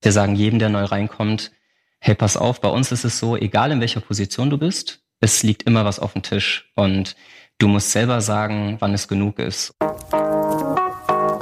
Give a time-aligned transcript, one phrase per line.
[0.00, 1.50] Wir sagen jedem, der neu reinkommt,
[1.98, 5.42] hey, pass auf, bei uns ist es so, egal in welcher Position du bist, es
[5.42, 7.16] liegt immer was auf dem Tisch und
[7.58, 9.74] du musst selber sagen, wann es genug ist.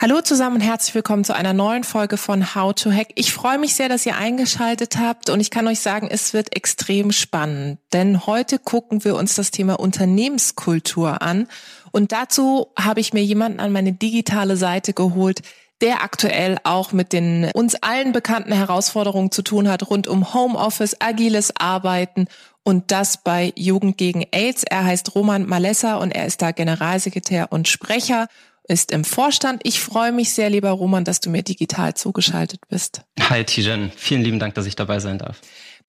[0.00, 3.08] Hallo zusammen und herzlich willkommen zu einer neuen Folge von How to Hack.
[3.16, 6.54] Ich freue mich sehr, dass ihr eingeschaltet habt und ich kann euch sagen, es wird
[6.54, 11.48] extrem spannend, denn heute gucken wir uns das Thema Unternehmenskultur an
[11.90, 15.42] und dazu habe ich mir jemanden an meine digitale Seite geholt,
[15.80, 21.00] der aktuell auch mit den uns allen bekannten Herausforderungen zu tun hat rund um Homeoffice,
[21.00, 22.28] agiles Arbeiten
[22.62, 24.62] und das bei Jugend gegen AIDS.
[24.62, 28.28] Er heißt Roman Malessa und er ist da Generalsekretär und Sprecher
[28.68, 29.62] ist im Vorstand.
[29.64, 33.02] Ich freue mich sehr, lieber Roman, dass du mir digital zugeschaltet bist.
[33.18, 35.40] Hi Tijen, vielen lieben Dank, dass ich dabei sein darf.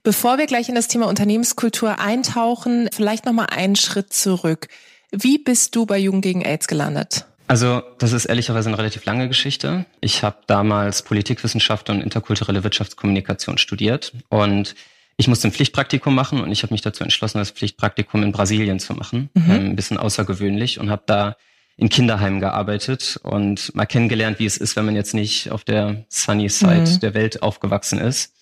[0.02, 4.70] Bevor wir gleich in das Thema Unternehmenskultur eintauchen, vielleicht noch mal einen Schritt zurück.
[5.12, 7.26] Wie bist du bei Jugend gegen AIDS gelandet?
[7.48, 9.86] Also das ist ehrlicherweise eine relativ lange Geschichte.
[10.02, 14.76] Ich habe damals Politikwissenschaft und interkulturelle Wirtschaftskommunikation studiert und
[15.18, 18.80] ich musste ein Pflichtpraktikum machen und ich habe mich dazu entschlossen, das Pflichtpraktikum in Brasilien
[18.80, 19.30] zu machen.
[19.34, 19.52] Mhm.
[19.52, 21.36] Ähm, ein bisschen außergewöhnlich und habe da
[21.80, 26.04] in Kinderheimen gearbeitet und mal kennengelernt, wie es ist, wenn man jetzt nicht auf der
[26.10, 27.00] Sunny Side mhm.
[27.00, 28.34] der Welt aufgewachsen ist.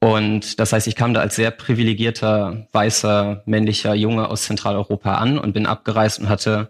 [0.00, 5.38] Und das heißt, ich kam da als sehr privilegierter, weißer, männlicher Junge aus Zentraleuropa an
[5.38, 6.68] und bin abgereist und hatte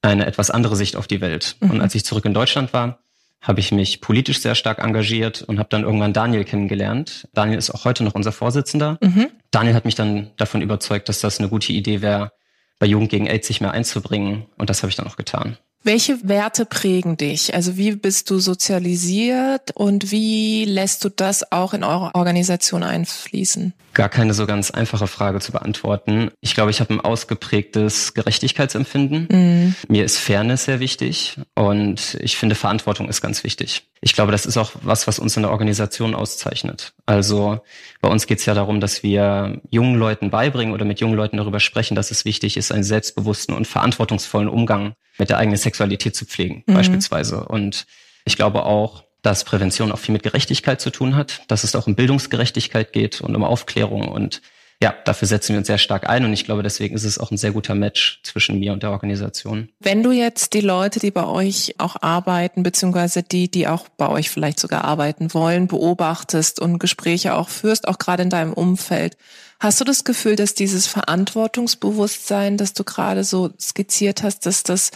[0.00, 1.56] eine etwas andere Sicht auf die Welt.
[1.60, 1.72] Mhm.
[1.72, 3.00] Und als ich zurück in Deutschland war,
[3.42, 7.28] habe ich mich politisch sehr stark engagiert und habe dann irgendwann Daniel kennengelernt.
[7.34, 8.96] Daniel ist auch heute noch unser Vorsitzender.
[9.02, 9.28] Mhm.
[9.50, 12.32] Daniel hat mich dann davon überzeugt, dass das eine gute Idee wäre,
[12.80, 14.46] bei Jugend gegen AIDS sich mehr einzubringen.
[14.58, 15.56] Und das habe ich dann auch getan.
[15.82, 17.54] Welche Werte prägen dich?
[17.54, 23.72] Also wie bist du sozialisiert und wie lässt du das auch in eure Organisation einfließen?
[23.92, 26.30] Gar keine so ganz einfache Frage zu beantworten.
[26.40, 29.28] Ich glaube, ich habe ein ausgeprägtes Gerechtigkeitsempfinden.
[29.30, 29.74] Mhm.
[29.88, 33.82] Mir ist Fairness sehr wichtig und ich finde Verantwortung ist ganz wichtig.
[34.00, 36.92] Ich glaube, das ist auch was, was uns in der Organisation auszeichnet.
[37.04, 37.60] Also
[38.00, 41.36] bei uns geht es ja darum, dass wir jungen Leuten beibringen oder mit jungen Leuten
[41.36, 46.14] darüber sprechen, dass es wichtig ist, einen selbstbewussten und verantwortungsvollen Umgang mit der eigenen Sexualität
[46.14, 46.74] zu pflegen, mhm.
[46.74, 47.44] beispielsweise.
[47.44, 47.86] Und
[48.24, 51.86] ich glaube auch, dass Prävention auch viel mit Gerechtigkeit zu tun hat, dass es auch
[51.86, 54.42] um Bildungsgerechtigkeit geht und um Aufklärung und
[54.82, 57.30] ja, dafür setzen wir uns sehr stark ein und ich glaube, deswegen ist es auch
[57.30, 59.68] ein sehr guter Match zwischen mir und der Organisation.
[59.78, 64.08] Wenn du jetzt die Leute, die bei euch auch arbeiten, beziehungsweise die, die auch bei
[64.08, 69.18] euch vielleicht sogar arbeiten wollen, beobachtest und Gespräche auch führst, auch gerade in deinem Umfeld,
[69.58, 74.92] hast du das Gefühl, dass dieses Verantwortungsbewusstsein, das du gerade so skizziert hast, dass das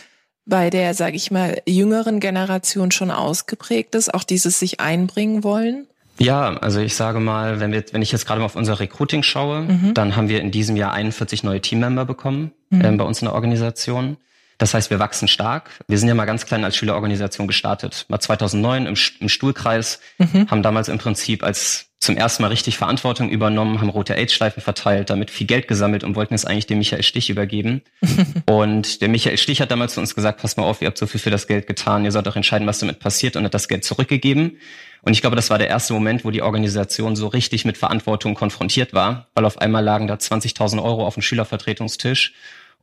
[0.47, 5.87] bei der, sage ich mal, jüngeren Generation schon ausgeprägt ist, auch dieses sich einbringen wollen?
[6.19, 9.23] Ja, also ich sage mal, wenn wir, wenn ich jetzt gerade mal auf unser Recruiting
[9.23, 9.95] schaue, mhm.
[9.95, 12.85] dann haben wir in diesem Jahr 41 neue Teammember bekommen mhm.
[12.85, 14.17] äh, bei uns in der Organisation.
[14.59, 15.71] Das heißt, wir wachsen stark.
[15.89, 18.07] Wir sind ja mal ganz klein als Schülerorganisation gestartet.
[18.09, 20.49] Mal 2009 im, im Stuhlkreis, mhm.
[20.49, 25.11] haben damals im Prinzip als zum ersten Mal richtig Verantwortung übernommen, haben rote AIDS-Schleifen verteilt,
[25.11, 27.83] damit viel Geld gesammelt und wollten es eigentlich dem Michael Stich übergeben.
[28.47, 31.07] und der Michael Stich hat damals zu uns gesagt, pass mal auf, ihr habt so
[31.07, 33.69] viel für das Geld getan, ihr sollt auch entscheiden, was damit passiert und hat das
[33.69, 34.59] Geld zurückgegeben.
[35.03, 38.35] Und ich glaube, das war der erste Moment, wo die Organisation so richtig mit Verantwortung
[38.35, 42.35] konfrontiert war, weil auf einmal lagen da 20.000 Euro auf dem Schülervertretungstisch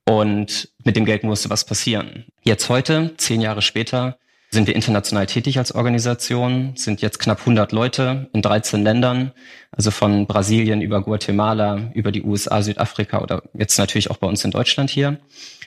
[0.05, 2.25] und mit dem Geld musste was passieren.
[2.43, 4.17] Jetzt heute, zehn Jahre später,
[4.53, 9.31] sind wir international tätig als Organisation, sind jetzt knapp 100 Leute in 13 Ländern,
[9.71, 14.43] also von Brasilien über Guatemala, über die USA, Südafrika oder jetzt natürlich auch bei uns
[14.43, 15.19] in Deutschland hier,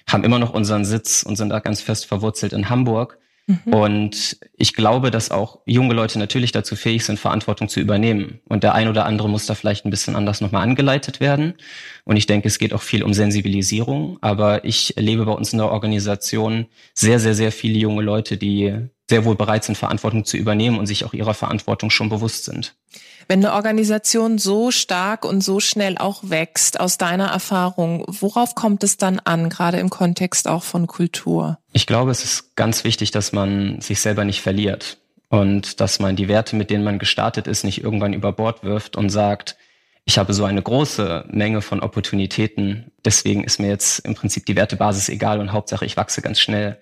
[0.06, 3.75] haben immer noch unseren Sitz und sind da ganz fest verwurzelt in Hamburg Mhm.
[3.75, 8.41] Und ich glaube, dass auch junge Leute natürlich dazu fähig sind, Verantwortung zu übernehmen.
[8.49, 11.55] Und der ein oder andere muss da vielleicht ein bisschen anders nochmal angeleitet werden.
[12.05, 14.19] Und ich denke, es geht auch viel um Sensibilisierung.
[14.23, 18.75] Aber ich erlebe bei uns in der Organisation sehr, sehr, sehr viele junge Leute, die
[19.08, 22.75] sehr wohl bereit sind, Verantwortung zu übernehmen und sich auch ihrer Verantwortung schon bewusst sind.
[23.29, 28.85] Wenn eine Organisation so stark und so schnell auch wächst, aus deiner Erfahrung, worauf kommt
[28.85, 31.59] es dann an, gerade im Kontext auch von Kultur?
[31.73, 34.99] Ich glaube, es ist ganz wichtig, dass man sich selber nicht verliert
[35.29, 38.97] und dass man die Werte, mit denen man gestartet ist, nicht irgendwann über Bord wirft
[38.97, 39.56] und sagt,
[40.05, 44.56] ich habe so eine große Menge von Opportunitäten, deswegen ist mir jetzt im Prinzip die
[44.56, 46.79] Wertebasis egal und Hauptsache ich wachse ganz schnell.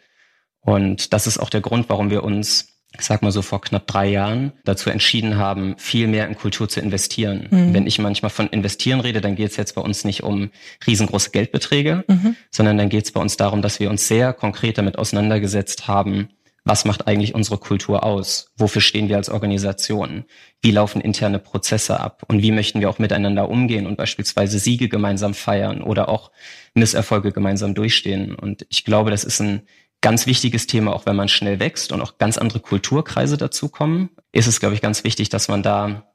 [0.61, 3.87] Und das ist auch der Grund, warum wir uns ich sag mal so vor knapp
[3.87, 7.49] drei Jahren, dazu entschieden haben, viel mehr in Kultur zu investieren.
[7.51, 7.75] Mhm.
[7.75, 10.51] Wenn ich manchmal von investieren rede, dann geht es jetzt bei uns nicht um
[10.87, 12.37] riesengroße Geldbeträge, mhm.
[12.51, 16.29] sondern dann geht es bei uns darum, dass wir uns sehr konkret damit auseinandergesetzt haben,
[16.65, 18.53] was macht eigentlich unsere Kultur aus?
[18.57, 20.25] Wofür stehen wir als Organisation?
[20.61, 22.23] Wie laufen interne Prozesse ab?
[22.29, 26.31] Und wie möchten wir auch miteinander umgehen und beispielsweise Siege gemeinsam feiern oder auch
[26.75, 28.37] Misserfolge gemeinsam durchstehen?
[28.37, 29.63] Und ich glaube, das ist ein
[30.03, 34.47] ganz wichtiges Thema, auch wenn man schnell wächst und auch ganz andere Kulturkreise dazukommen, ist
[34.47, 36.13] es, glaube ich, ganz wichtig, dass man da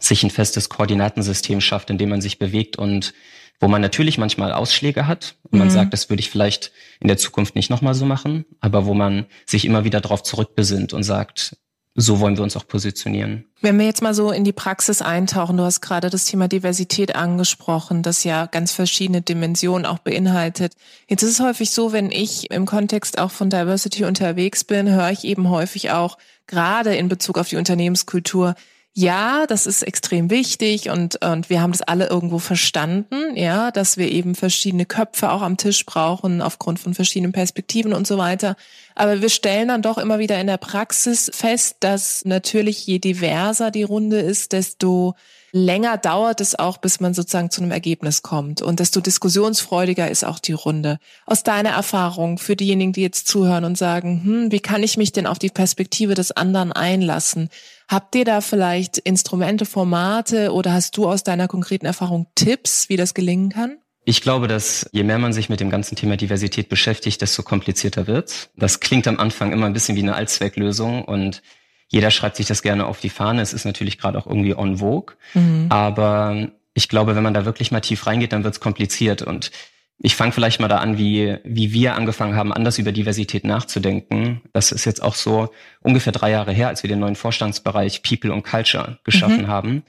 [0.00, 3.12] sich ein festes Koordinatensystem schafft, in dem man sich bewegt und
[3.60, 5.72] wo man natürlich manchmal Ausschläge hat und man mhm.
[5.72, 9.26] sagt, das würde ich vielleicht in der Zukunft nicht nochmal so machen, aber wo man
[9.46, 11.56] sich immer wieder darauf zurückbesinnt und sagt,
[11.96, 13.46] so wollen wir uns auch positionieren.
[13.62, 17.16] Wenn wir jetzt mal so in die Praxis eintauchen, du hast gerade das Thema Diversität
[17.16, 20.74] angesprochen, das ja ganz verschiedene Dimensionen auch beinhaltet.
[21.08, 25.10] Jetzt ist es häufig so, wenn ich im Kontext auch von Diversity unterwegs bin, höre
[25.10, 28.54] ich eben häufig auch gerade in Bezug auf die Unternehmenskultur,
[28.98, 33.98] ja, das ist extrem wichtig und, und wir haben das alle irgendwo verstanden, ja, dass
[33.98, 38.56] wir eben verschiedene Köpfe auch am Tisch brauchen aufgrund von verschiedenen Perspektiven und so weiter.
[38.94, 43.70] Aber wir stellen dann doch immer wieder in der Praxis fest, dass natürlich je diverser
[43.70, 45.14] die Runde ist, desto
[45.52, 50.24] länger dauert es auch, bis man sozusagen zu einem Ergebnis kommt und desto diskussionsfreudiger ist
[50.24, 50.98] auch die Runde.
[51.26, 55.12] Aus deiner Erfahrung für diejenigen, die jetzt zuhören und sagen, hm, wie kann ich mich
[55.12, 57.50] denn auf die Perspektive des anderen einlassen?
[57.88, 62.96] Habt ihr da vielleicht Instrumente, Formate oder hast du aus deiner konkreten Erfahrung Tipps, wie
[62.96, 63.78] das gelingen kann?
[64.04, 68.06] Ich glaube, dass je mehr man sich mit dem ganzen Thema Diversität beschäftigt, desto komplizierter
[68.06, 68.50] wird.
[68.56, 71.42] Das klingt am Anfang immer ein bisschen wie eine Allzwecklösung und
[71.88, 73.42] jeder schreibt sich das gerne auf die Fahne.
[73.42, 75.16] Es ist natürlich gerade auch irgendwie on vogue.
[75.34, 75.66] Mhm.
[75.70, 79.22] Aber ich glaube, wenn man da wirklich mal tief reingeht, dann wird es kompliziert.
[79.22, 79.50] Und
[79.98, 84.42] ich fange vielleicht mal da an, wie, wie wir angefangen haben, anders über Diversität nachzudenken.
[84.52, 88.32] Das ist jetzt auch so ungefähr drei Jahre her, als wir den neuen Vorstandsbereich People
[88.32, 89.48] und Culture geschaffen mhm.
[89.48, 89.82] haben.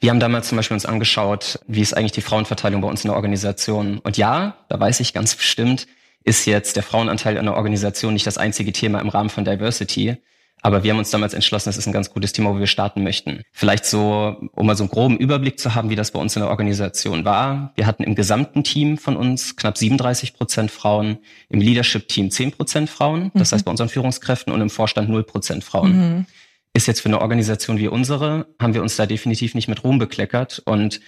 [0.00, 3.08] Wir haben damals zum Beispiel uns angeschaut, wie ist eigentlich die Frauenverteilung bei uns in
[3.08, 3.98] der Organisation.
[3.98, 5.86] Und ja, da weiß ich ganz bestimmt,
[6.24, 10.16] ist jetzt der Frauenanteil in der Organisation nicht das einzige Thema im Rahmen von Diversity.
[10.62, 13.02] Aber wir haben uns damals entschlossen, das ist ein ganz gutes Thema, wo wir starten
[13.02, 13.42] möchten.
[13.52, 16.40] Vielleicht so, um mal so einen groben Überblick zu haben, wie das bei uns in
[16.40, 17.72] der Organisation war.
[17.76, 21.18] Wir hatten im gesamten Team von uns knapp 37 Prozent Frauen,
[21.48, 23.54] im Leadership-Team 10 Prozent Frauen, das mhm.
[23.54, 25.96] heißt bei unseren Führungskräften und im Vorstand 0 Prozent Frauen.
[25.96, 26.26] Mhm.
[26.72, 29.98] Ist jetzt für eine Organisation wie unsere, haben wir uns da definitiv nicht mit Ruhm
[29.98, 31.00] bekleckert und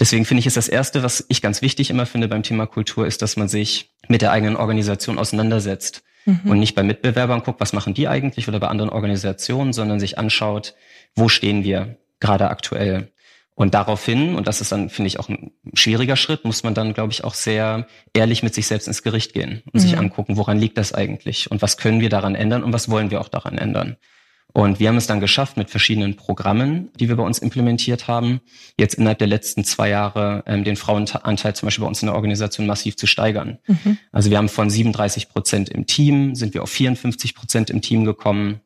[0.00, 3.06] Deswegen finde ich, ist das Erste, was ich ganz wichtig immer finde beim Thema Kultur,
[3.06, 6.50] ist, dass man sich mit der eigenen Organisation auseinandersetzt mhm.
[6.50, 10.18] und nicht bei Mitbewerbern guckt, was machen die eigentlich oder bei anderen Organisationen, sondern sich
[10.18, 10.74] anschaut,
[11.14, 13.12] wo stehen wir gerade aktuell.
[13.54, 16.94] Und daraufhin, und das ist dann, finde ich, auch ein schwieriger Schritt, muss man dann,
[16.94, 19.78] glaube ich, auch sehr ehrlich mit sich selbst ins Gericht gehen und mhm.
[19.78, 23.10] sich angucken, woran liegt das eigentlich und was können wir daran ändern und was wollen
[23.10, 23.96] wir auch daran ändern.
[24.54, 28.42] Und wir haben es dann geschafft, mit verschiedenen Programmen, die wir bei uns implementiert haben,
[28.78, 32.14] jetzt innerhalb der letzten zwei Jahre ähm, den Frauenanteil zum Beispiel bei uns in der
[32.14, 33.58] Organisation massiv zu steigern.
[33.66, 33.96] Mhm.
[34.12, 38.04] Also wir haben von 37 Prozent im Team, sind wir auf 54 Prozent im Team
[38.04, 38.60] gekommen.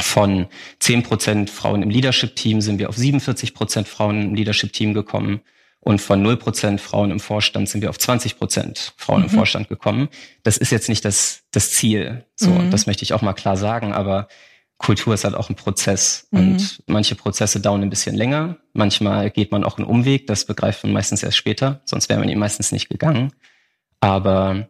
[0.00, 0.46] Von
[0.80, 5.40] 10 Prozent Frauen im Leadership-Team sind wir auf 47 Prozent Frauen im Leadership-Team gekommen.
[5.80, 9.28] Und von 0 Prozent Frauen im Vorstand sind wir auf 20 Prozent Frauen mhm.
[9.28, 10.08] im Vorstand gekommen.
[10.42, 12.24] Das ist jetzt nicht das, das Ziel.
[12.36, 12.70] So, mhm.
[12.70, 13.92] das möchte ich auch mal klar sagen.
[13.92, 14.28] Aber
[14.84, 16.38] Kultur ist halt auch ein Prozess mhm.
[16.40, 18.58] und manche Prozesse dauern ein bisschen länger.
[18.74, 22.28] Manchmal geht man auch einen Umweg, das begreift man meistens erst später, sonst wäre man
[22.28, 23.32] ihm meistens nicht gegangen.
[24.00, 24.68] Aber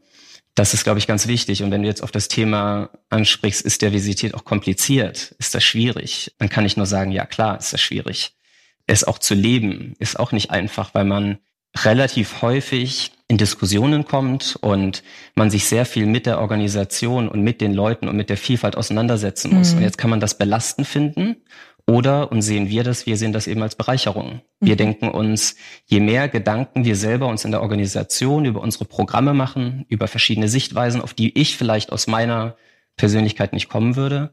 [0.54, 1.64] das ist, glaube ich, ganz wichtig.
[1.64, 5.34] Und wenn du jetzt auf das Thema ansprichst, ist der Visität auch kompliziert?
[5.40, 6.32] Ist das schwierig?
[6.38, 8.36] Dann kann ich nur sagen, ja klar, ist das schwierig.
[8.86, 11.38] Es auch zu leben ist auch nicht einfach, weil man
[11.76, 15.02] relativ häufig in Diskussionen kommt und
[15.34, 18.76] man sich sehr viel mit der Organisation und mit den Leuten und mit der Vielfalt
[18.76, 19.72] auseinandersetzen muss.
[19.72, 19.78] Mhm.
[19.78, 21.36] Und jetzt kann man das belastend finden
[21.86, 24.42] oder, und sehen wir das, wir sehen das eben als Bereicherung.
[24.60, 24.66] Mhm.
[24.66, 29.32] Wir denken uns, je mehr Gedanken wir selber uns in der Organisation über unsere Programme
[29.32, 32.56] machen, über verschiedene Sichtweisen, auf die ich vielleicht aus meiner
[32.96, 34.32] Persönlichkeit nicht kommen würde,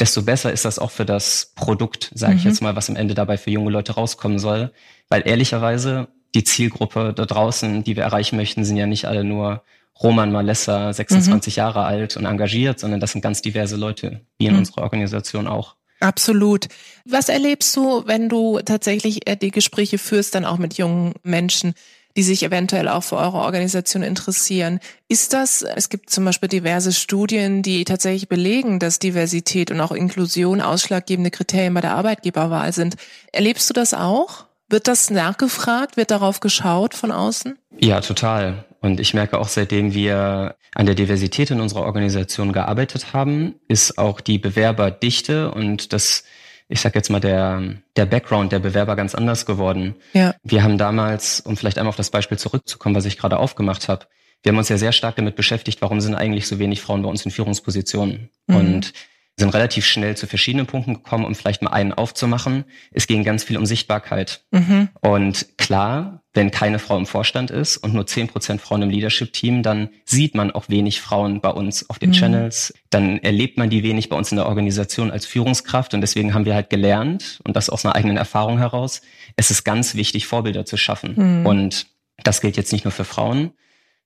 [0.00, 2.38] desto besser ist das auch für das Produkt, sage mhm.
[2.38, 4.72] ich jetzt mal, was am Ende dabei für junge Leute rauskommen soll.
[5.08, 9.62] Weil ehrlicherweise die Zielgruppe da draußen, die wir erreichen möchten, sind ja nicht alle nur
[10.02, 11.58] Roman Malessa, 26 mhm.
[11.58, 14.60] Jahre alt und engagiert, sondern das sind ganz diverse Leute, wie in mhm.
[14.60, 15.76] unserer Organisation auch.
[16.00, 16.66] Absolut.
[17.04, 21.74] Was erlebst du, wenn du tatsächlich äh, die Gespräche führst, dann auch mit jungen Menschen,
[22.16, 24.80] die sich eventuell auch für eure Organisation interessieren?
[25.08, 29.92] Ist das, es gibt zum Beispiel diverse Studien, die tatsächlich belegen, dass Diversität und auch
[29.92, 32.96] Inklusion ausschlaggebende Kriterien bei der Arbeitgeberwahl sind.
[33.30, 34.46] Erlebst du das auch?
[34.72, 35.98] Wird das nachgefragt?
[35.98, 37.58] Wird darauf geschaut von außen?
[37.78, 38.64] Ja, total.
[38.80, 43.98] Und ich merke auch, seitdem wir an der Diversität in unserer Organisation gearbeitet haben, ist
[43.98, 46.24] auch die Bewerberdichte und das,
[46.68, 47.62] ich sag jetzt mal, der,
[47.96, 49.94] der Background der Bewerber ganz anders geworden.
[50.14, 50.34] Ja.
[50.42, 54.06] Wir haben damals, um vielleicht einmal auf das Beispiel zurückzukommen, was ich gerade aufgemacht habe,
[54.42, 57.10] wir haben uns ja sehr stark damit beschäftigt, warum sind eigentlich so wenig Frauen bei
[57.10, 58.30] uns in Führungspositionen.
[58.46, 58.56] Mhm.
[58.56, 58.92] Und
[59.38, 62.64] sind relativ schnell zu verschiedenen Punkten gekommen, um vielleicht mal einen aufzumachen.
[62.90, 64.44] Es ging ganz viel um Sichtbarkeit.
[64.50, 64.90] Mhm.
[65.00, 69.62] Und klar, wenn keine Frau im Vorstand ist und nur zehn Prozent Frauen im Leadership-Team,
[69.62, 72.14] dann sieht man auch wenig Frauen bei uns auf den mhm.
[72.14, 72.74] Channels.
[72.90, 75.94] Dann erlebt man die wenig bei uns in der Organisation als Führungskraft.
[75.94, 79.00] Und deswegen haben wir halt gelernt, und das aus einer eigenen Erfahrung heraus,
[79.36, 81.40] es ist ganz wichtig, Vorbilder zu schaffen.
[81.40, 81.46] Mhm.
[81.46, 81.86] Und
[82.22, 83.52] das gilt jetzt nicht nur für Frauen.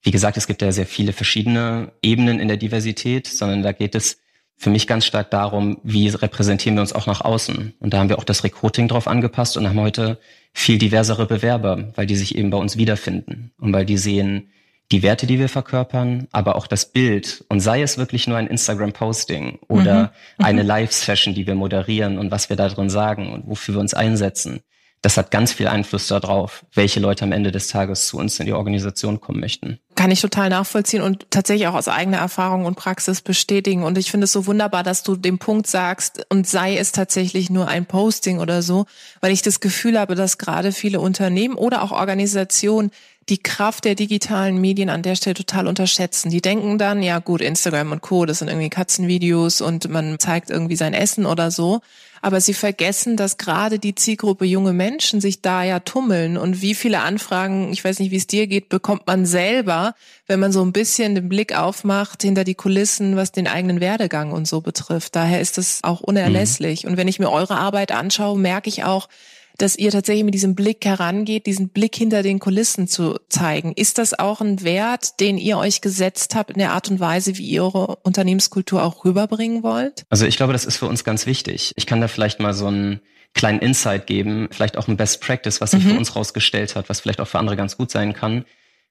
[0.02, 3.96] Wie gesagt, es gibt ja sehr viele verschiedene Ebenen in der Diversität, sondern da geht
[3.96, 4.18] es
[4.56, 7.74] für mich ganz stark darum, wie repräsentieren wir uns auch nach außen.
[7.78, 10.18] Und da haben wir auch das Recruiting drauf angepasst und haben heute
[10.52, 14.50] viel diversere Bewerber, weil die sich eben bei uns wiederfinden und weil die sehen
[14.92, 17.44] die Werte, die wir verkörpern, aber auch das Bild.
[17.48, 20.08] Und sei es wirklich nur ein Instagram-Posting oder mhm.
[20.38, 20.44] mhm.
[20.44, 23.94] eine Live-Session, die wir moderieren und was wir da drin sagen und wofür wir uns
[23.94, 24.60] einsetzen
[25.02, 28.46] das hat ganz viel Einfluss darauf, welche Leute am Ende des Tages zu uns in
[28.46, 29.78] die Organisation kommen möchten.
[29.94, 33.84] Kann ich total nachvollziehen und tatsächlich auch aus eigener Erfahrung und Praxis bestätigen.
[33.84, 37.50] Und ich finde es so wunderbar, dass du den Punkt sagst und sei es tatsächlich
[37.50, 38.86] nur ein Posting oder so,
[39.20, 42.90] weil ich das Gefühl habe, dass gerade viele Unternehmen oder auch Organisationen
[43.28, 46.30] die Kraft der digitalen Medien an der Stelle total unterschätzen.
[46.30, 50.50] Die denken dann, ja gut, Instagram und Co., das sind irgendwie Katzenvideos und man zeigt
[50.50, 51.80] irgendwie sein Essen oder so.
[52.22, 56.74] Aber sie vergessen, dass gerade die Zielgruppe junge Menschen sich da ja tummeln und wie
[56.74, 59.94] viele Anfragen, ich weiß nicht, wie es dir geht, bekommt man selber,
[60.26, 64.32] wenn man so ein bisschen den Blick aufmacht hinter die Kulissen, was den eigenen Werdegang
[64.32, 65.14] und so betrifft.
[65.14, 66.84] Daher ist das auch unerlässlich.
[66.84, 66.90] Mhm.
[66.90, 69.08] Und wenn ich mir eure Arbeit anschaue, merke ich auch,
[69.58, 73.72] dass ihr tatsächlich mit diesem Blick herangeht, diesen Blick hinter den Kulissen zu zeigen.
[73.72, 77.38] Ist das auch ein Wert, den ihr euch gesetzt habt in der Art und Weise,
[77.38, 80.04] wie ihr eure Unternehmenskultur auch rüberbringen wollt?
[80.10, 81.72] Also ich glaube, das ist für uns ganz wichtig.
[81.76, 83.00] Ich kann da vielleicht mal so einen
[83.34, 85.90] kleinen Insight geben, vielleicht auch ein Best Practice, was sich mhm.
[85.90, 88.44] für uns rausgestellt hat, was vielleicht auch für andere ganz gut sein kann.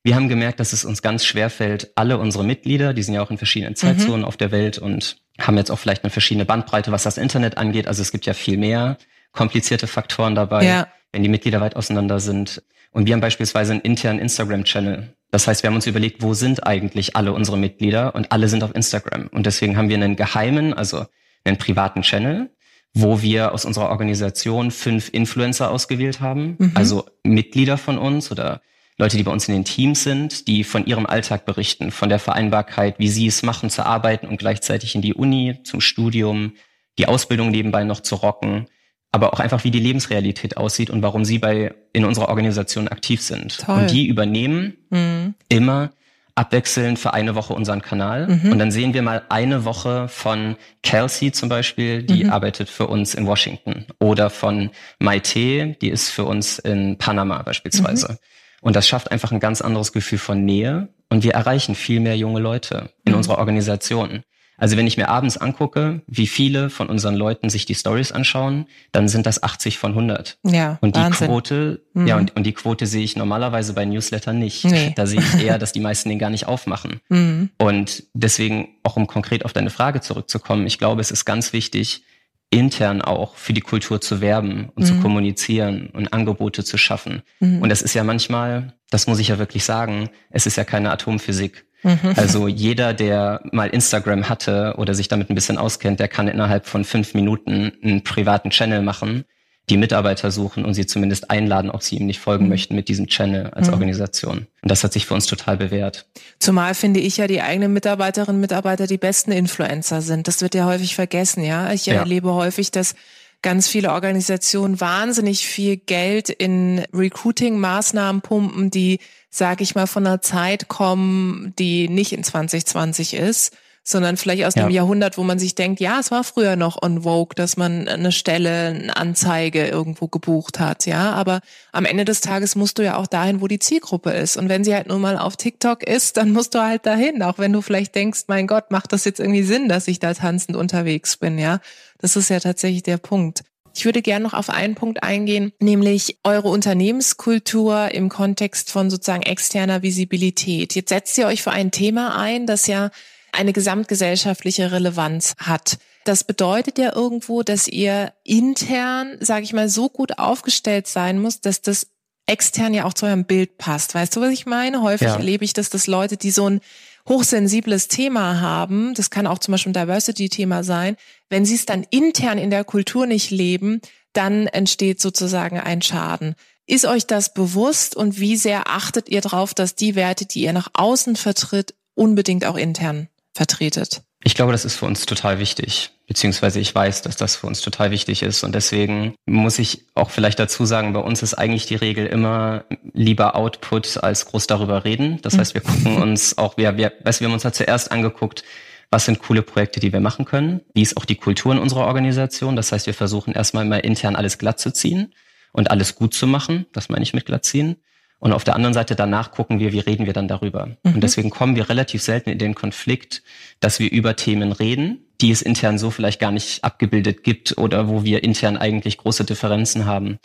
[0.04, 3.24] Wir haben gemerkt, dass es uns ganz schwer fällt, alle unsere Mitglieder, die sind ja
[3.24, 4.26] auch in verschiedenen Zeitzonen mhm.
[4.26, 7.88] auf der Welt und haben jetzt auch vielleicht eine verschiedene Bandbreite, was das Internet angeht.
[7.88, 8.98] Also es gibt ja viel mehr
[9.36, 10.88] komplizierte Faktoren dabei, ja.
[11.12, 12.64] wenn die Mitglieder weit auseinander sind.
[12.92, 15.14] Und wir haben beispielsweise einen internen Instagram-Channel.
[15.30, 18.64] Das heißt, wir haben uns überlegt, wo sind eigentlich alle unsere Mitglieder und alle sind
[18.64, 19.28] auf Instagram.
[19.28, 21.06] Und deswegen haben wir einen geheimen, also
[21.44, 22.50] einen privaten Channel,
[22.94, 26.72] wo wir aus unserer Organisation fünf Influencer ausgewählt haben, mhm.
[26.76, 28.62] also Mitglieder von uns oder
[28.98, 32.20] Leute, die bei uns in den Teams sind, die von ihrem Alltag berichten, von der
[32.20, 36.54] Vereinbarkeit, wie sie es machen zu arbeiten und gleichzeitig in die Uni, zum Studium,
[36.98, 38.68] die Ausbildung nebenbei noch zu rocken
[39.16, 43.22] aber auch einfach, wie die Lebensrealität aussieht und warum sie bei in unserer Organisation aktiv
[43.22, 43.60] sind.
[43.60, 43.80] Toll.
[43.80, 45.36] Und die übernehmen mhm.
[45.48, 45.92] immer
[46.36, 48.28] abwechselnd für eine Woche unseren Kanal.
[48.28, 48.52] Mhm.
[48.52, 52.30] Und dann sehen wir mal eine Woche von Kelsey zum Beispiel, die mhm.
[52.30, 53.86] arbeitet für uns in Washington.
[54.00, 54.70] Oder von
[55.00, 58.12] Maite, die ist für uns in Panama beispielsweise.
[58.12, 58.18] Mhm.
[58.64, 60.90] Und das schafft einfach ein ganz anderes Gefühl von Nähe.
[61.08, 63.20] Und wir erreichen viel mehr junge Leute in mhm.
[63.20, 64.24] unserer Organisation.
[64.58, 68.68] Also wenn ich mir abends angucke, wie viele von unseren Leuten sich die Stories anschauen,
[68.92, 70.38] dann sind das 80 von 100.
[70.44, 71.28] Ja, und die Wahnsinn.
[71.28, 72.08] Quote, mhm.
[72.08, 74.66] ja, und, und die Quote sehe ich normalerweise bei Newslettern nicht.
[74.66, 74.94] Nee.
[74.96, 77.02] Da sehe ich eher, dass die meisten den gar nicht aufmachen.
[77.10, 77.50] Mhm.
[77.58, 82.04] Und deswegen, auch um konkret auf deine Frage zurückzukommen, ich glaube, es ist ganz wichtig,
[82.50, 84.88] intern auch für die Kultur zu werben und mhm.
[84.88, 87.22] zu kommunizieren und Angebote zu schaffen.
[87.40, 87.62] Mhm.
[87.62, 90.92] Und das ist ja manchmal, das muss ich ja wirklich sagen, es ist ja keine
[90.92, 91.66] Atomphysik.
[91.86, 92.14] Mhm.
[92.16, 96.66] Also jeder, der mal Instagram hatte oder sich damit ein bisschen auskennt, der kann innerhalb
[96.66, 99.24] von fünf Minuten einen privaten Channel machen,
[99.70, 102.50] die Mitarbeiter suchen und sie zumindest einladen, ob sie ihm nicht folgen mhm.
[102.50, 103.74] möchten mit diesem Channel als mhm.
[103.74, 104.48] Organisation.
[104.62, 106.08] Und das hat sich für uns total bewährt.
[106.40, 110.28] Zumal finde ich ja die eigenen Mitarbeiterinnen und Mitarbeiter die besten Influencer sind.
[110.28, 111.72] Das wird ja häufig vergessen, ja.
[111.72, 111.96] Ich ja.
[111.96, 112.96] erlebe häufig, dass
[113.44, 118.98] ganz viele Organisationen wahnsinnig viel Geld in Recruiting-Maßnahmen pumpen, die
[119.38, 123.56] sage ich mal, von einer Zeit kommen, die nicht in 2020 ist,
[123.88, 124.64] sondern vielleicht aus ja.
[124.64, 127.88] einem Jahrhundert, wo man sich denkt, ja, es war früher noch on vogue, dass man
[127.88, 132.84] eine Stelle, eine Anzeige irgendwo gebucht hat, ja, aber am Ende des Tages musst du
[132.84, 135.84] ja auch dahin, wo die Zielgruppe ist und wenn sie halt nur mal auf TikTok
[135.84, 139.06] ist, dann musst du halt dahin, auch wenn du vielleicht denkst, mein Gott, macht das
[139.06, 141.60] jetzt irgendwie Sinn, dass ich da tanzend unterwegs bin, ja?
[142.00, 143.44] Das ist ja tatsächlich der Punkt.
[143.76, 149.24] Ich würde gerne noch auf einen Punkt eingehen, nämlich eure Unternehmenskultur im Kontext von sozusagen
[149.24, 150.76] externer Visibilität.
[150.76, 152.90] Jetzt setzt ihr euch für ein Thema ein, das ja
[153.34, 155.78] eine gesamtgesellschaftliche Relevanz hat.
[156.06, 161.42] Das bedeutet ja irgendwo, dass ihr intern, sage ich mal, so gut aufgestellt sein muss,
[161.42, 161.88] dass das
[162.28, 163.94] extern ja auch zu eurem Bild passt.
[163.94, 164.82] Weißt du, was ich meine?
[164.82, 165.16] Häufig ja.
[165.16, 166.62] erlebe ich das, dass Leute, die so ein
[167.08, 170.98] hochsensibles Thema haben, das kann auch zum Beispiel ein Diversity-Thema sein,
[171.30, 173.82] wenn sie es dann intern in der Kultur nicht leben,
[174.14, 176.36] dann entsteht sozusagen ein Schaden.
[176.68, 180.54] Ist euch das bewusst und wie sehr achtet ihr darauf, dass die Werte, die ihr
[180.54, 184.04] nach außen vertritt, unbedingt auch intern vertretet?
[184.28, 187.62] Ich glaube, das ist für uns total wichtig, beziehungsweise ich weiß, dass das für uns
[187.62, 191.68] total wichtig ist und deswegen muss ich auch vielleicht dazu sagen, bei uns ist eigentlich
[191.68, 195.22] die Regel immer lieber Output als groß darüber reden.
[195.22, 198.44] Das heißt, wir gucken uns auch, wir, wir, weißt, wir haben uns ja zuerst angeguckt,
[198.90, 201.86] was sind coole Projekte, die wir machen können, wie ist auch die Kultur in unserer
[201.86, 202.56] Organisation.
[202.56, 205.14] Das heißt, wir versuchen erstmal immer intern alles glatt zu ziehen
[205.54, 206.66] und alles gut zu machen.
[206.74, 207.76] Das meine ich mit glatt ziehen.
[208.20, 210.68] Und auf der anderen Seite danach gucken wir, wie reden wir dann darüber.
[210.84, 210.96] Mhm.
[210.96, 213.24] Und deswegen kommen wir relativ selten in den Konflikt,
[213.60, 217.88] dass wir über Themen reden, die es intern so vielleicht gar nicht abgebildet gibt oder
[217.88, 220.20] wo wir intern eigentlich große Differenzen haben.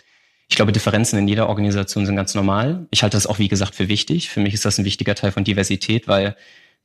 [0.49, 2.87] Ich glaube, Differenzen in jeder Organisation sind ganz normal.
[2.91, 4.31] Ich halte das auch, wie gesagt, für wichtig.
[4.31, 6.37] Für mich ist das ein wichtiger Teil von Diversität, weil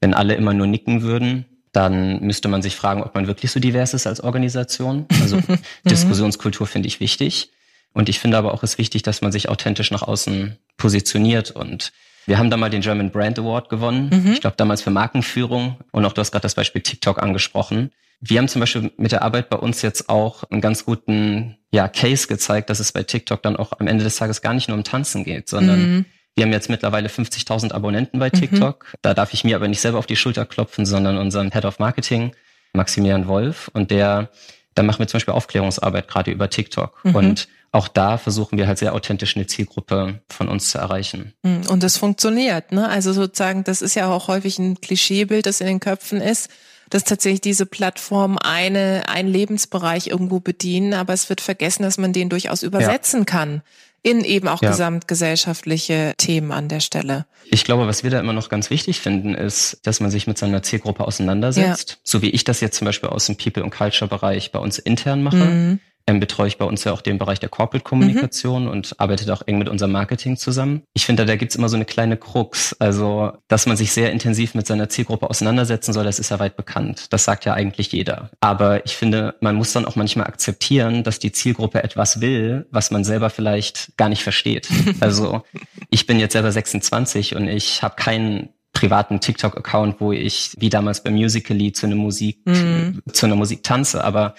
[0.01, 3.59] wenn alle immer nur nicken würden, dann müsste man sich fragen, ob man wirklich so
[3.59, 5.07] divers ist als Organisation.
[5.19, 5.57] Also mhm.
[5.83, 7.51] Diskussionskultur finde ich wichtig.
[7.95, 11.51] Und ich finde aber auch, es ist wichtig, dass man sich authentisch nach außen positioniert.
[11.51, 11.93] Und
[12.27, 14.09] wir haben da mal den German Brand Award gewonnen.
[14.11, 14.33] Mhm.
[14.33, 15.77] Ich glaube damals für Markenführung.
[15.91, 17.91] Und auch du hast gerade das Beispiel TikTok angesprochen.
[18.19, 21.87] Wir haben zum Beispiel mit der Arbeit bei uns jetzt auch einen ganz guten ja,
[21.87, 24.77] Case gezeigt, dass es bei TikTok dann auch am Ende des Tages gar nicht nur
[24.77, 26.05] um Tanzen geht, sondern mhm.
[26.35, 28.39] wir haben jetzt mittlerweile 50.000 Abonnenten bei mhm.
[28.39, 28.87] TikTok.
[28.91, 28.97] Mhm.
[29.03, 31.79] Da darf ich mir aber nicht selber auf die Schulter klopfen, sondern unseren Head of
[31.79, 32.35] Marketing,
[32.73, 33.69] Maximilian Wolf.
[33.73, 34.29] Und der,
[34.73, 36.99] da machen wir zum Beispiel Aufklärungsarbeit gerade über TikTok.
[37.05, 37.15] Mhm.
[37.15, 41.33] Und auch da versuchen wir halt sehr authentisch eine Zielgruppe von uns zu erreichen.
[41.43, 42.87] Hm, und das funktioniert, ne?
[42.87, 46.49] Also sozusagen, das ist ja auch häufig ein Klischeebild, das in den Köpfen ist,
[46.89, 52.13] dass tatsächlich diese Plattform eine, einen Lebensbereich irgendwo bedienen, aber es wird vergessen, dass man
[52.13, 53.25] den durchaus übersetzen ja.
[53.25, 53.61] kann
[54.05, 54.69] in eben auch ja.
[54.69, 57.25] gesamtgesellschaftliche Themen an der Stelle.
[57.49, 60.37] Ich glaube, was wir da immer noch ganz wichtig finden, ist, dass man sich mit
[60.37, 61.89] seiner Zielgruppe auseinandersetzt.
[61.89, 61.97] Ja.
[62.03, 65.23] So wie ich das jetzt zum Beispiel aus dem People- und Culture-Bereich bei uns intern
[65.23, 65.37] mache.
[65.37, 68.69] Mhm ähm, betreue ich bei uns ja auch den Bereich der Corporate-Kommunikation mhm.
[68.69, 70.83] und arbeite da auch eng mit unserem Marketing zusammen.
[70.93, 72.75] Ich finde, da gibt's immer so eine kleine Krux.
[72.79, 76.57] Also, dass man sich sehr intensiv mit seiner Zielgruppe auseinandersetzen soll, das ist ja weit
[76.57, 77.11] bekannt.
[77.11, 78.29] Das sagt ja eigentlich jeder.
[78.39, 82.91] Aber ich finde, man muss dann auch manchmal akzeptieren, dass die Zielgruppe etwas will, was
[82.91, 84.69] man selber vielleicht gar nicht versteht.
[85.01, 85.43] Also,
[85.89, 91.03] ich bin jetzt selber 26 und ich habe keinen privaten TikTok-Account, wo ich wie damals
[91.03, 93.01] bei Musical.ly zu einer Musik, mhm.
[93.11, 94.03] zu einer Musik tanze.
[94.03, 94.35] Aber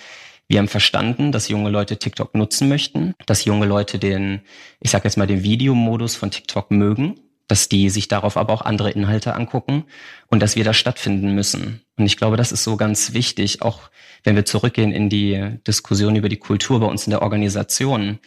[0.48, 4.40] wir haben verstanden, dass junge Leute TikTok nutzen möchten, dass junge Leute den,
[4.80, 8.62] ich sage jetzt mal, den Videomodus von TikTok mögen, dass die sich darauf aber auch
[8.62, 9.84] andere Inhalte angucken
[10.28, 11.82] und dass wir da stattfinden müssen.
[11.96, 13.90] Und ich glaube, das ist so ganz wichtig, auch
[14.24, 18.18] wenn wir zurückgehen in die Diskussion über die Kultur bei uns in der Organisation.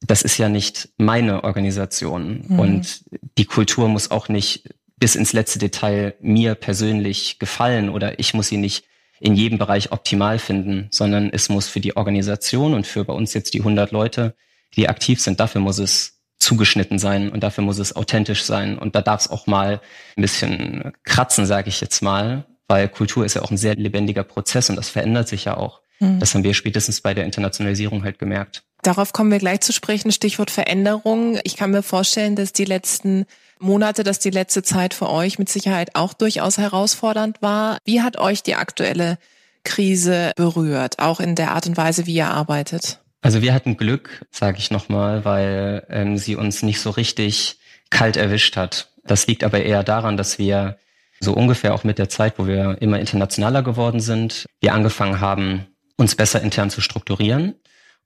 [0.00, 2.58] Das ist ja nicht meine Organisation mhm.
[2.58, 3.04] und
[3.38, 8.48] die Kultur muss auch nicht bis ins letzte Detail mir persönlich gefallen oder ich muss
[8.48, 8.84] sie nicht
[9.20, 13.34] in jedem Bereich optimal finden, sondern es muss für die Organisation und für bei uns
[13.34, 14.34] jetzt die 100 Leute,
[14.76, 18.94] die aktiv sind, dafür muss es zugeschnitten sein und dafür muss es authentisch sein und
[18.94, 19.80] da darf es auch mal
[20.16, 24.22] ein bisschen kratzen, sage ich jetzt mal, weil Kultur ist ja auch ein sehr lebendiger
[24.22, 25.80] Prozess und das verändert sich ja auch.
[25.98, 26.20] Mhm.
[26.20, 28.65] Das haben wir spätestens bei der Internationalisierung halt gemerkt.
[28.86, 30.12] Darauf kommen wir gleich zu sprechen.
[30.12, 31.40] Stichwort Veränderung.
[31.42, 33.26] Ich kann mir vorstellen, dass die letzten
[33.58, 37.78] Monate, dass die letzte Zeit für euch mit Sicherheit auch durchaus herausfordernd war.
[37.84, 39.18] Wie hat euch die aktuelle
[39.64, 43.00] Krise berührt, auch in der Art und Weise, wie ihr arbeitet?
[43.22, 47.58] Also wir hatten Glück, sage ich nochmal, weil ähm, sie uns nicht so richtig
[47.90, 48.92] kalt erwischt hat.
[49.02, 50.78] Das liegt aber eher daran, dass wir
[51.18, 55.66] so ungefähr auch mit der Zeit, wo wir immer internationaler geworden sind, wir angefangen haben,
[55.96, 57.56] uns besser intern zu strukturieren.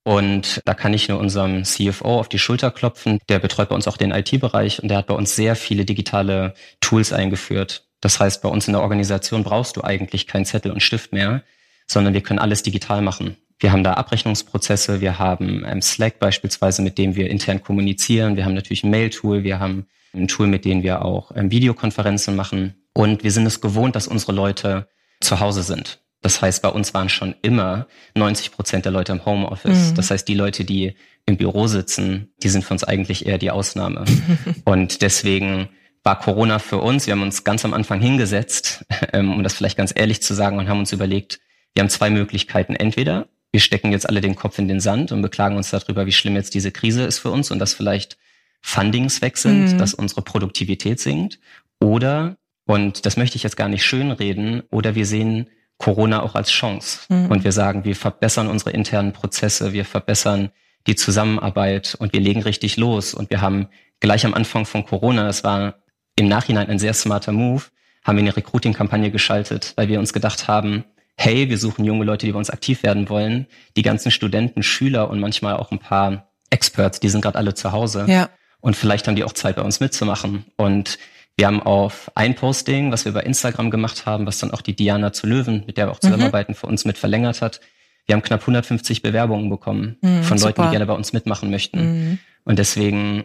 [0.03, 3.19] Und da kann ich nur unserem CFO auf die Schulter klopfen.
[3.29, 6.55] Der betreut bei uns auch den IT-Bereich und der hat bei uns sehr viele digitale
[6.81, 7.85] Tools eingeführt.
[8.01, 11.43] Das heißt, bei uns in der Organisation brauchst du eigentlich keinen Zettel und Stift mehr,
[11.87, 13.37] sondern wir können alles digital machen.
[13.59, 18.37] Wir haben da Abrechnungsprozesse, wir haben ähm, Slack beispielsweise, mit dem wir intern kommunizieren.
[18.37, 22.35] Wir haben natürlich ein Mail-Tool, wir haben ein Tool, mit dem wir auch ähm, Videokonferenzen
[22.37, 22.75] machen.
[22.95, 24.89] Und wir sind es gewohnt, dass unsere Leute
[25.21, 26.01] zu Hause sind.
[26.23, 29.91] Das heißt, bei uns waren schon immer 90 Prozent der Leute im Homeoffice.
[29.91, 29.95] Mhm.
[29.95, 30.95] Das heißt, die Leute, die
[31.27, 34.05] im Büro sitzen, die sind für uns eigentlich eher die Ausnahme.
[34.65, 35.69] und deswegen
[36.03, 39.77] war Corona für uns, wir haben uns ganz am Anfang hingesetzt, ähm, um das vielleicht
[39.77, 41.41] ganz ehrlich zu sagen, und haben uns überlegt,
[41.75, 42.75] wir haben zwei Möglichkeiten.
[42.75, 46.13] Entweder wir stecken jetzt alle den Kopf in den Sand und beklagen uns darüber, wie
[46.13, 48.17] schlimm jetzt diese Krise ist für uns und dass vielleicht
[48.61, 49.79] Fundings weg sind, mhm.
[49.79, 51.39] dass unsere Produktivität sinkt.
[51.81, 55.49] Oder, und das möchte ich jetzt gar nicht schönreden, oder wir sehen
[55.81, 57.01] Corona auch als Chance.
[57.09, 57.27] Mhm.
[57.27, 60.51] Und wir sagen, wir verbessern unsere internen Prozesse, wir verbessern
[60.87, 65.25] die Zusammenarbeit und wir legen richtig los und wir haben gleich am Anfang von Corona,
[65.27, 65.75] das war
[66.17, 67.65] im Nachhinein ein sehr smarter Move,
[68.05, 70.85] haben wir eine Recruiting-Kampagne geschaltet, weil wir uns gedacht haben,
[71.17, 73.47] hey, wir suchen junge Leute, die bei uns aktiv werden wollen.
[73.77, 77.73] Die ganzen Studenten, Schüler und manchmal auch ein paar Experts, die sind gerade alle zu
[77.73, 78.07] Hause.
[78.09, 78.31] Ja.
[78.61, 80.45] Und vielleicht haben die auch Zeit, bei uns mitzumachen.
[80.57, 80.99] Und
[81.41, 84.77] wir haben auf ein Posting, was wir bei Instagram gemacht haben, was dann auch die
[84.77, 86.57] Diana zu Löwen, mit der wir auch zusammenarbeiten, mhm.
[86.57, 87.63] für uns mit verlängert hat.
[88.05, 90.65] Wir haben knapp 150 Bewerbungen bekommen mhm, von Leuten, super.
[90.65, 91.81] die gerne bei uns mitmachen möchten.
[91.81, 92.19] Mhm.
[92.45, 93.25] Und deswegen,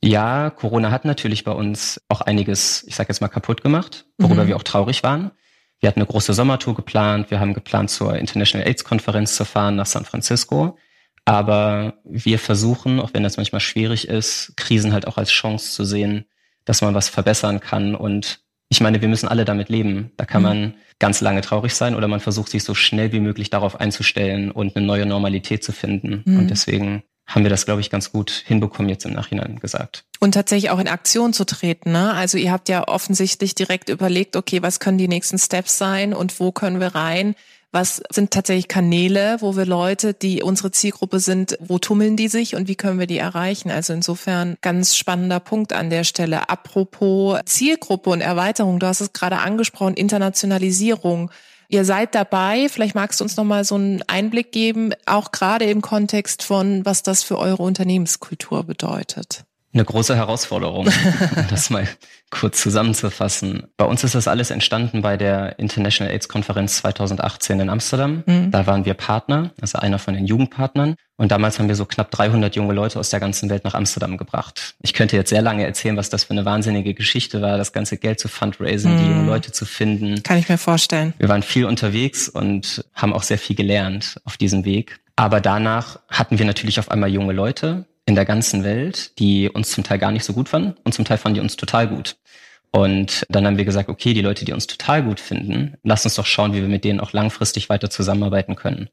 [0.00, 4.44] ja, Corona hat natürlich bei uns auch einiges, ich sage jetzt mal, kaputt gemacht, worüber
[4.44, 4.48] mhm.
[4.48, 5.32] wir auch traurig waren.
[5.80, 7.32] Wir hatten eine große Sommertour geplant.
[7.32, 10.78] Wir haben geplant, zur International AIDS Konferenz zu fahren nach San Francisco.
[11.24, 15.84] Aber wir versuchen, auch wenn das manchmal schwierig ist, Krisen halt auch als Chance zu
[15.84, 16.26] sehen,
[16.64, 17.94] dass man was verbessern kann.
[17.94, 20.12] Und ich meine, wir müssen alle damit leben.
[20.16, 20.48] Da kann mhm.
[20.48, 24.50] man ganz lange traurig sein oder man versucht sich so schnell wie möglich darauf einzustellen
[24.50, 26.22] und eine neue Normalität zu finden.
[26.24, 26.38] Mhm.
[26.38, 30.04] Und deswegen haben wir das, glaube ich, ganz gut hinbekommen jetzt im Nachhinein gesagt.
[30.20, 31.92] Und tatsächlich auch in Aktion zu treten.
[31.92, 32.12] Ne?
[32.12, 36.38] Also ihr habt ja offensichtlich direkt überlegt, okay, was können die nächsten Steps sein und
[36.40, 37.34] wo können wir rein?
[37.72, 42.54] Was sind tatsächlich Kanäle, wo wir Leute, die unsere Zielgruppe sind, wo tummeln die sich
[42.54, 43.70] und wie können wir die erreichen?
[43.70, 46.50] Also insofern ganz spannender Punkt an der Stelle.
[46.50, 51.30] Apropos Zielgruppe und Erweiterung, du hast es gerade angesprochen, Internationalisierung.
[51.68, 52.68] Ihr seid dabei.
[52.68, 56.84] Vielleicht magst du uns noch mal so einen Einblick geben, auch gerade im Kontext von,
[56.84, 61.88] was das für eure Unternehmenskultur bedeutet eine große Herausforderung, um das mal
[62.30, 63.64] kurz zusammenzufassen.
[63.76, 68.22] Bei uns ist das alles entstanden bei der International AIDS Konferenz 2018 in Amsterdam.
[68.26, 68.50] Mhm.
[68.50, 70.96] Da waren wir Partner, also einer von den Jugendpartnern.
[71.16, 74.16] Und damals haben wir so knapp 300 junge Leute aus der ganzen Welt nach Amsterdam
[74.16, 74.74] gebracht.
[74.82, 77.96] Ich könnte jetzt sehr lange erzählen, was das für eine wahnsinnige Geschichte war, das ganze
[77.96, 78.98] Geld zu fundraisen, mhm.
[78.98, 80.22] die jungen Leute zu finden.
[80.22, 81.14] Kann ich mir vorstellen.
[81.18, 85.00] Wir waren viel unterwegs und haben auch sehr viel gelernt auf diesem Weg.
[85.16, 89.70] Aber danach hatten wir natürlich auf einmal junge Leute, in der ganzen Welt, die uns
[89.70, 92.16] zum Teil gar nicht so gut fanden und zum Teil fanden die uns total gut.
[92.72, 96.14] Und dann haben wir gesagt, okay, die Leute, die uns total gut finden, lass uns
[96.14, 98.88] doch schauen, wie wir mit denen auch langfristig weiter zusammenarbeiten können.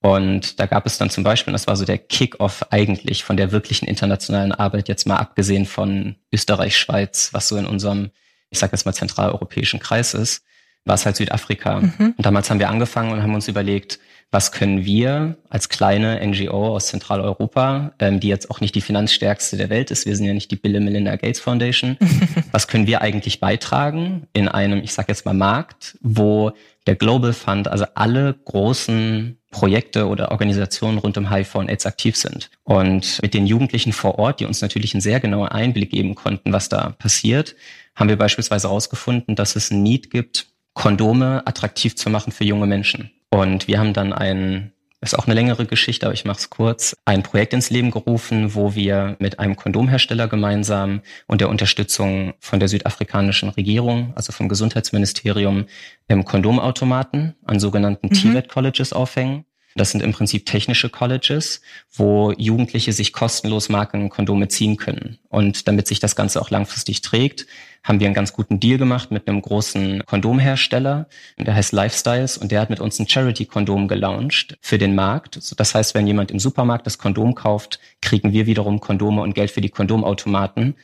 [0.00, 3.52] Und da gab es dann zum Beispiel, das war so der Kick-off eigentlich von der
[3.52, 8.10] wirklichen internationalen Arbeit, jetzt mal abgesehen von Österreich, Schweiz, was so in unserem,
[8.50, 10.44] ich sage jetzt mal, zentraleuropäischen Kreis ist,
[10.84, 11.80] war es halt Südafrika.
[11.80, 12.14] Mhm.
[12.18, 13.98] Und damals haben wir angefangen und haben uns überlegt,
[14.34, 19.56] was können wir als kleine NGO aus Zentraleuropa, ähm, die jetzt auch nicht die finanzstärkste
[19.56, 21.96] der Welt ist, wir sind ja nicht die Bill Melinda Gates Foundation,
[22.50, 26.50] was können wir eigentlich beitragen in einem, ich sage jetzt mal Markt, wo
[26.88, 32.16] der Global Fund, also alle großen Projekte oder Organisationen rund um HIV und AIDS aktiv
[32.16, 32.50] sind.
[32.64, 36.52] Und mit den Jugendlichen vor Ort, die uns natürlich einen sehr genauen Einblick geben konnten,
[36.52, 37.54] was da passiert,
[37.94, 42.66] haben wir beispielsweise herausgefunden, dass es ein Need gibt, Kondome attraktiv zu machen für junge
[42.66, 43.12] Menschen.
[43.34, 44.70] Und wir haben dann ein,
[45.00, 48.54] ist auch eine längere Geschichte, aber ich mache es kurz, ein Projekt ins Leben gerufen,
[48.54, 54.48] wo wir mit einem Kondomhersteller gemeinsam und der Unterstützung von der südafrikanischen Regierung, also vom
[54.48, 55.64] Gesundheitsministerium,
[56.06, 58.12] im Kondomautomaten an sogenannten mhm.
[58.12, 59.44] TVET-Colleges aufhängen.
[59.76, 61.60] Das sind im Prinzip technische Colleges,
[61.92, 65.18] wo Jugendliche sich kostenlos Markenkondome ziehen können.
[65.28, 67.46] Und damit sich das Ganze auch langfristig trägt,
[67.82, 71.06] haben wir einen ganz guten Deal gemacht mit einem großen Kondomhersteller,
[71.36, 75.38] der heißt Lifestyles und der hat mit uns ein Charity-Kondom gelauncht für den Markt.
[75.58, 79.50] Das heißt, wenn jemand im Supermarkt das Kondom kauft, kriegen wir wiederum Kondome und Geld
[79.50, 80.76] für die Kondomautomaten.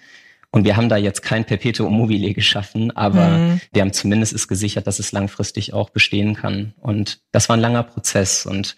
[0.53, 3.61] Und wir haben da jetzt kein Perpetuum mobile geschaffen, aber mhm.
[3.73, 6.75] wir haben zumindest ist gesichert, dass es langfristig auch bestehen kann.
[6.81, 8.47] Und das war ein langer Prozess.
[8.47, 8.77] Und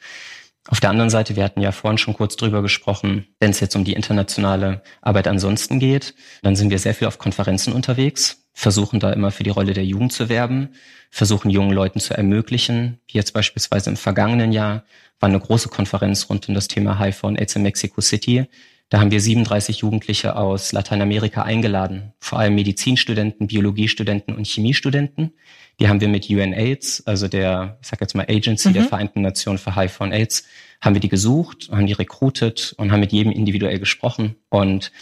[0.69, 3.75] auf der anderen Seite, wir hatten ja vorhin schon kurz drüber gesprochen, wenn es jetzt
[3.75, 9.01] um die internationale Arbeit ansonsten geht, dann sind wir sehr viel auf Konferenzen unterwegs, versuchen
[9.01, 10.75] da immer für die Rolle der Jugend zu werben,
[11.11, 14.85] versuchen jungen Leuten zu ermöglichen, wie jetzt beispielsweise im vergangenen Jahr
[15.19, 18.47] war eine große Konferenz rund um das Thema HIV und AIDS in Mexico City.
[18.93, 25.33] Da haben wir 37 Jugendliche aus Lateinamerika eingeladen, vor allem Medizinstudenten, Biologiestudenten und Chemiestudenten.
[25.81, 28.75] Die haben wir mit UNAIDS, also der, ich sag jetzt mal Agency mhm.
[28.75, 30.45] der Vereinten Nationen für HIV und AIDS,
[30.83, 34.93] haben wir die gesucht, haben die recruited und haben mit jedem individuell gesprochen und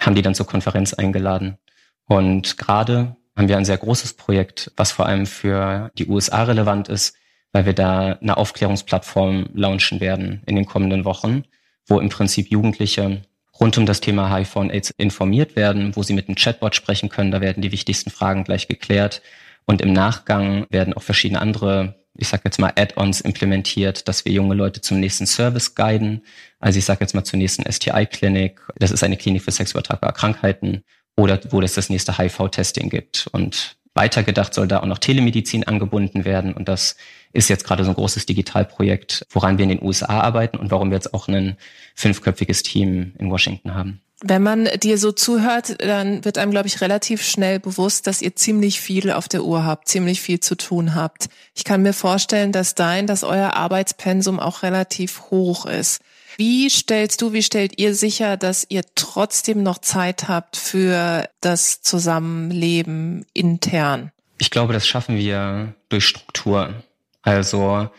[0.00, 1.58] haben die dann zur Konferenz eingeladen.
[2.06, 6.88] Und gerade haben wir ein sehr großes Projekt, was vor allem für die USA relevant
[6.88, 7.14] ist,
[7.52, 11.44] weil wir da eine Aufklärungsplattform launchen werden in den kommenden Wochen,
[11.88, 13.22] wo im Prinzip Jugendliche
[13.58, 17.08] rund um das Thema HIV und AIDS informiert werden, wo sie mit einem Chatbot sprechen
[17.08, 17.30] können.
[17.30, 19.22] Da werden die wichtigsten Fragen gleich geklärt.
[19.66, 24.32] Und im Nachgang werden auch verschiedene andere, ich sage jetzt mal Add-ons implementiert, dass wir
[24.32, 26.24] junge Leute zum nächsten Service guiden.
[26.60, 28.60] Also ich sage jetzt mal zur nächsten STI-Klinik.
[28.76, 30.84] Das ist eine Klinik für sexuell übertragbare Krankheiten
[31.16, 33.28] oder wo es das nächste HIV-Testing gibt.
[33.32, 36.54] Und weitergedacht soll da auch noch Telemedizin angebunden werden.
[36.54, 36.96] Und das
[37.32, 40.90] ist jetzt gerade so ein großes Digitalprojekt, woran wir in den USA arbeiten und warum
[40.90, 41.56] wir jetzt auch ein
[41.96, 44.00] fünfköpfiges Team in Washington haben.
[44.22, 48.34] Wenn man dir so zuhört, dann wird einem, glaube ich, relativ schnell bewusst, dass ihr
[48.34, 51.28] ziemlich viel auf der Uhr habt, ziemlich viel zu tun habt.
[51.54, 56.00] Ich kann mir vorstellen, dass dein, dass euer Arbeitspensum auch relativ hoch ist.
[56.38, 61.82] Wie stellst du, wie stellt ihr sicher, dass ihr trotzdem noch Zeit habt für das
[61.82, 64.12] Zusammenleben intern?
[64.38, 66.74] Ich glaube, das schaffen wir durch Struktur.
[67.22, 67.90] Also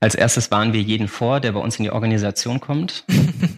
[0.00, 3.04] als erstes warnen wir jeden vor, der bei uns in die Organisation kommt.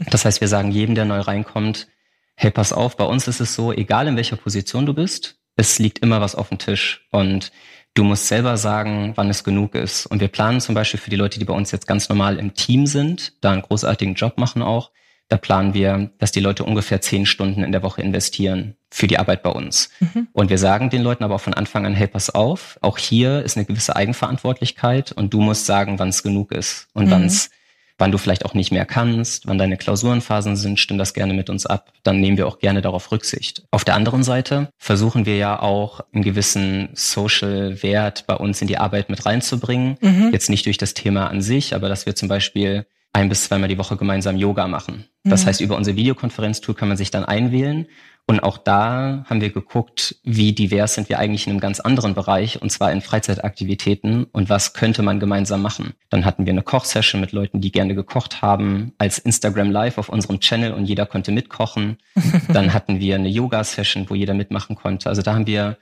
[0.09, 1.89] Das heißt, wir sagen jedem, der neu reinkommt,
[2.37, 5.81] hey, pass auf, bei uns ist es so, egal in welcher Position du bist, es
[5.81, 7.51] liegt immer was auf dem Tisch und
[7.97, 10.07] du musst selber sagen, wann es genug ist.
[10.07, 12.55] Und wir planen zum Beispiel für die Leute, die bei uns jetzt ganz normal im
[12.55, 14.91] Team sind, da einen großartigen Job machen auch,
[15.29, 19.19] da planen wir, dass die Leute ungefähr zehn Stunden in der Woche investieren für die
[19.19, 19.91] Arbeit bei uns.
[19.99, 20.29] Mhm.
[20.33, 23.43] Und wir sagen den Leuten aber auch von Anfang an, hey, pass auf, auch hier
[23.43, 27.11] ist eine gewisse Eigenverantwortlichkeit und du musst sagen, wann es genug ist und mhm.
[27.11, 27.51] wann es
[27.99, 31.51] wann du vielleicht auch nicht mehr kannst, wann deine Klausurenphasen sind, stimm das gerne mit
[31.51, 31.93] uns ab.
[32.03, 33.65] Dann nehmen wir auch gerne darauf Rücksicht.
[33.71, 38.69] Auf der anderen Seite versuchen wir ja auch einen gewissen Social Wert bei uns in
[38.69, 39.97] die Arbeit mit reinzubringen.
[40.01, 40.31] Mhm.
[40.33, 43.69] Jetzt nicht durch das Thema an sich, aber dass wir zum Beispiel ein bis zweimal
[43.69, 45.07] die Woche gemeinsam Yoga machen.
[45.25, 45.49] Das mhm.
[45.49, 47.87] heißt, über unser Videokonferenztool kann man sich dann einwählen
[48.29, 52.15] und auch da haben wir geguckt, wie divers sind wir eigentlich in einem ganz anderen
[52.15, 55.95] Bereich, und zwar in Freizeitaktivitäten und was könnte man gemeinsam machen.
[56.11, 60.09] Dann hatten wir eine Kochsession mit Leuten, die gerne gekocht haben, als Instagram Live auf
[60.09, 61.99] unserem Channel und jeder konnte mitkochen.
[62.49, 65.09] Dann hatten wir eine Yoga-Session, wo jeder mitmachen konnte.
[65.09, 65.79] Also da haben wir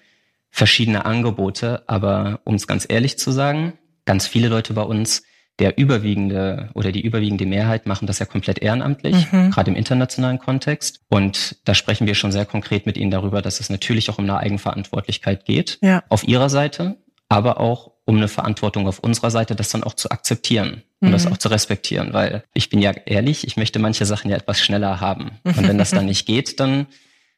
[0.50, 3.72] verschiedene Angebote, aber um es ganz ehrlich zu sagen,
[4.04, 5.22] ganz viele Leute bei uns
[5.60, 9.50] der überwiegende oder die überwiegende Mehrheit machen das ja komplett ehrenamtlich, mhm.
[9.50, 11.00] gerade im internationalen Kontext.
[11.08, 14.24] Und da sprechen wir schon sehr konkret mit ihnen darüber, dass es natürlich auch um
[14.24, 16.02] eine Eigenverantwortlichkeit geht, ja.
[16.08, 16.96] auf ihrer Seite,
[17.28, 21.12] aber auch um eine Verantwortung auf unserer Seite, das dann auch zu akzeptieren und mhm.
[21.12, 24.60] das auch zu respektieren, weil ich bin ja ehrlich, ich möchte manche Sachen ja etwas
[24.60, 25.38] schneller haben.
[25.44, 26.86] Und wenn das dann nicht geht, dann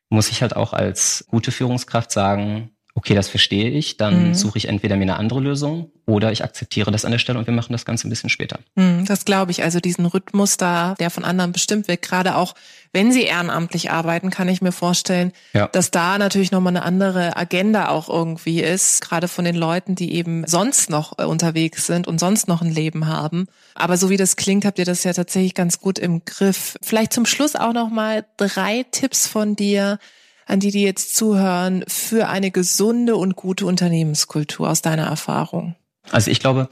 [0.09, 4.35] muss ich halt auch als gute Führungskraft sagen, okay, das verstehe ich, dann mhm.
[4.35, 7.47] suche ich entweder mir eine andere Lösung oder ich akzeptiere das an der Stelle und
[7.47, 8.59] wir machen das Ganze ein bisschen später.
[8.75, 9.63] Mhm, das glaube ich.
[9.63, 12.55] Also diesen Rhythmus da, der von anderen bestimmt wird, gerade auch
[12.93, 15.67] wenn sie ehrenamtlich arbeiten, kann ich mir vorstellen, ja.
[15.69, 20.15] dass da natürlich nochmal eine andere Agenda auch irgendwie ist, gerade von den Leuten, die
[20.15, 23.47] eben sonst noch äh, unterwegs sind und sonst noch ein Leben haben.
[23.75, 26.79] Aber so wie das klingt, habt ihr das ja tatsächlich ganz gut im Griff.
[26.81, 29.99] Vielleicht zum Schluss auch nochmal drei Tipps von dir,
[30.47, 35.75] an die, die jetzt zuhören, für eine gesunde und gute Unternehmenskultur aus deiner Erfahrung?
[36.11, 36.69] Also ich glaube,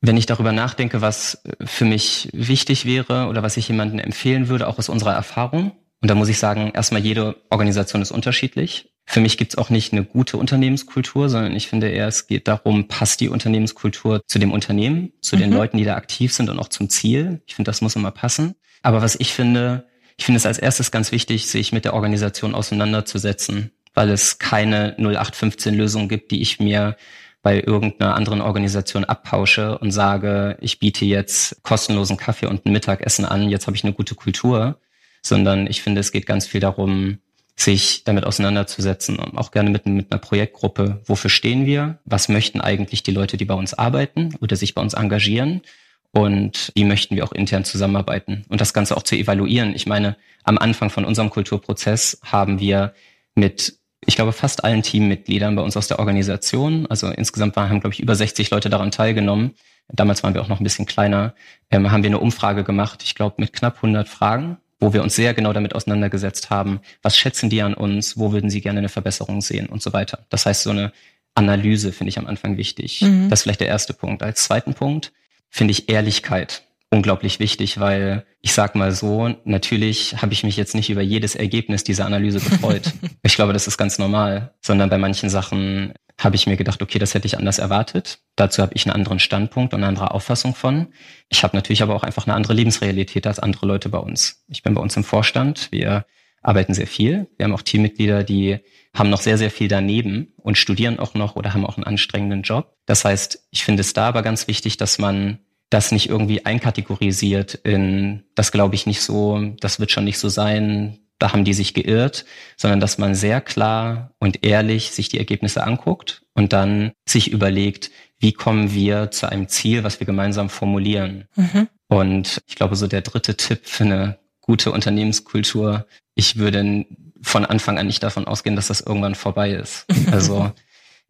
[0.00, 4.68] wenn ich darüber nachdenke, was für mich wichtig wäre oder was ich jemandem empfehlen würde,
[4.68, 8.94] auch aus unserer Erfahrung, und da muss ich sagen, erstmal jede Organisation ist unterschiedlich.
[9.04, 12.48] Für mich gibt es auch nicht eine gute Unternehmenskultur, sondern ich finde eher, es geht
[12.48, 15.40] darum, passt die Unternehmenskultur zu dem Unternehmen, zu mhm.
[15.40, 17.42] den Leuten, die da aktiv sind und auch zum Ziel.
[17.46, 18.54] Ich finde, das muss immer passen.
[18.82, 19.89] Aber was ich finde,
[20.20, 24.94] ich finde es als erstes ganz wichtig, sich mit der Organisation auseinanderzusetzen, weil es keine
[24.98, 26.98] 0815-Lösung gibt, die ich mir
[27.40, 33.24] bei irgendeiner anderen Organisation abpausche und sage, ich biete jetzt kostenlosen Kaffee und ein Mittagessen
[33.24, 34.78] an, jetzt habe ich eine gute Kultur,
[35.22, 37.16] sondern ich finde, es geht ganz viel darum,
[37.56, 41.00] sich damit auseinanderzusetzen und auch gerne mit, mit einer Projektgruppe.
[41.06, 41.98] Wofür stehen wir?
[42.04, 45.62] Was möchten eigentlich die Leute, die bei uns arbeiten oder sich bei uns engagieren?
[46.12, 49.74] Und wie möchten wir auch intern zusammenarbeiten und das Ganze auch zu evaluieren.
[49.74, 52.94] Ich meine, am Anfang von unserem Kulturprozess haben wir
[53.34, 57.80] mit, ich glaube, fast allen Teammitgliedern bei uns aus der Organisation, also insgesamt waren, haben,
[57.80, 59.54] glaube ich, über 60 Leute daran teilgenommen.
[59.88, 61.34] Damals waren wir auch noch ein bisschen kleiner,
[61.70, 65.14] ähm, haben wir eine Umfrage gemacht, ich glaube, mit knapp 100 Fragen, wo wir uns
[65.14, 68.88] sehr genau damit auseinandergesetzt haben, was schätzen die an uns, wo würden sie gerne eine
[68.88, 70.26] Verbesserung sehen und so weiter.
[70.30, 70.92] Das heißt, so eine
[71.34, 73.02] Analyse finde ich am Anfang wichtig.
[73.02, 73.28] Mhm.
[73.28, 74.22] Das ist vielleicht der erste Punkt.
[74.22, 75.12] Als zweiten Punkt,
[75.50, 80.74] finde ich Ehrlichkeit unglaublich wichtig, weil ich sag mal so, natürlich habe ich mich jetzt
[80.74, 82.92] nicht über jedes Ergebnis dieser Analyse gefreut.
[83.22, 86.98] ich glaube, das ist ganz normal, sondern bei manchen Sachen habe ich mir gedacht, okay,
[86.98, 88.18] das hätte ich anders erwartet.
[88.36, 90.88] Dazu habe ich einen anderen Standpunkt und eine andere Auffassung von.
[91.30, 94.44] Ich habe natürlich aber auch einfach eine andere Lebensrealität als andere Leute bei uns.
[94.48, 95.68] Ich bin bei uns im Vorstand.
[95.70, 96.04] Wir
[96.42, 97.28] arbeiten sehr viel.
[97.36, 98.58] Wir haben auch Teammitglieder, die
[98.94, 102.42] haben noch sehr, sehr viel daneben und studieren auch noch oder haben auch einen anstrengenden
[102.42, 102.74] Job.
[102.86, 107.54] Das heißt, ich finde es da aber ganz wichtig, dass man das nicht irgendwie einkategorisiert
[107.54, 111.54] in, das glaube ich nicht so, das wird schon nicht so sein, da haben die
[111.54, 112.24] sich geirrt,
[112.56, 117.90] sondern dass man sehr klar und ehrlich sich die Ergebnisse anguckt und dann sich überlegt,
[118.18, 121.26] wie kommen wir zu einem Ziel, was wir gemeinsam formulieren.
[121.36, 121.68] Mhm.
[121.88, 124.18] Und ich glaube, so der dritte Tipp für eine
[124.50, 125.86] gute Unternehmenskultur,
[126.16, 126.84] ich würde
[127.22, 129.86] von Anfang an nicht davon ausgehen, dass das irgendwann vorbei ist.
[130.10, 130.50] Also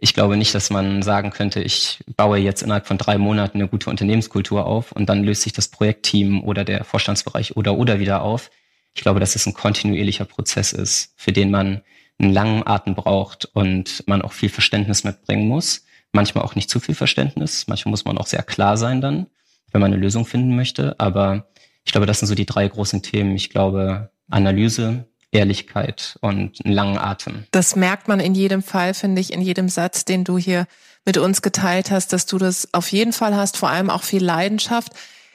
[0.03, 3.68] Ich glaube nicht, dass man sagen könnte, ich baue jetzt innerhalb von drei Monaten eine
[3.68, 8.20] gute Unternehmenskultur auf und dann löst sich das Projektteam oder der Vorstandsbereich oder oder wieder
[8.22, 8.50] auf.
[8.94, 11.81] Ich glaube, dass es ein kontinuierlicher Prozess ist, für den man
[12.18, 15.85] einen langen Atem braucht und man auch viel Verständnis mitbringen muss.
[16.12, 17.66] Manchmal auch nicht zu viel Verständnis.
[17.68, 19.26] Manchmal muss man auch sehr klar sein dann,
[19.72, 20.94] wenn man eine Lösung finden möchte.
[20.98, 21.46] Aber
[21.84, 23.34] ich glaube, das sind so die drei großen Themen.
[23.34, 27.44] Ich glaube, Analyse, Ehrlichkeit und einen langen Atem.
[27.50, 30.66] Das merkt man in jedem Fall, finde ich, in jedem Satz, den du hier
[31.04, 34.22] mit uns geteilt hast, dass du das auf jeden Fall hast, vor allem auch viel
[34.22, 34.92] Leidenschaft.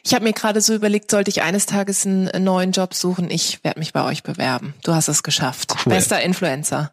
[0.08, 3.64] Ich habe mir gerade so überlegt, sollte ich eines Tages einen neuen Job suchen, ich
[3.64, 4.76] werde mich bei euch bewerben.
[4.84, 5.74] Du hast es geschafft.
[5.84, 5.94] Cool.
[5.94, 6.92] Bester Influencer.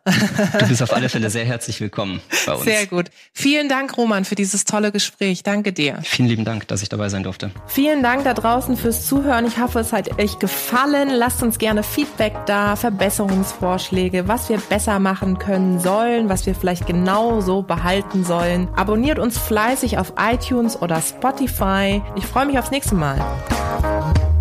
[0.59, 2.64] Du bist auf alle Fälle sehr herzlich willkommen bei uns.
[2.64, 3.11] Sehr gut.
[3.35, 5.42] Vielen Dank, Roman, für dieses tolle Gespräch.
[5.42, 5.98] Danke dir.
[6.05, 7.51] Vielen lieben Dank, dass ich dabei sein durfte.
[7.66, 9.46] Vielen Dank da draußen fürs Zuhören.
[9.46, 11.11] Ich hoffe, es hat euch gefallen.
[11.11, 16.87] Lasst uns gerne Feedback da, Verbesserungsvorschläge, was wir besser machen können sollen, was wir vielleicht
[16.87, 18.68] genauso behalten sollen.
[18.75, 22.01] Abonniert uns fleißig auf iTunes oder Spotify.
[22.16, 23.01] Ich freue mich aufs nächste Mal.
[23.02, 24.32] Mal.